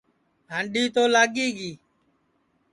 [0.51, 1.71] ہانڈی تو لاگی گی